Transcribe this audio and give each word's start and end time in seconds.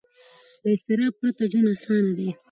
له 0.61 0.69
اضطراب 0.75 1.13
پرته 1.19 1.43
ژوند 1.51 1.67
اسانه 1.75 2.11
دی. 2.17 2.29